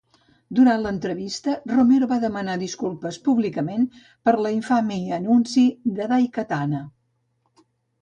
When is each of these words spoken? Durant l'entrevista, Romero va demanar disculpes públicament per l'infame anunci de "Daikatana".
Durant 0.59 0.79
l'entrevista, 0.85 1.53
Romero 1.73 2.07
va 2.13 2.17
demanar 2.23 2.57
disculpes 2.65 3.21
públicament 3.29 3.87
per 4.01 4.37
l'infame 4.43 5.01
anunci 5.23 5.69
de 6.01 6.13
"Daikatana". 6.17 6.87